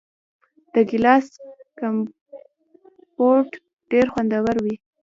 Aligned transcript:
د 0.73 0.75
ګیلاس 0.89 1.25
کمپوټ 1.79 3.49
ډیر 3.91 4.05
خوندور 4.13 4.55
وي. 4.63 4.75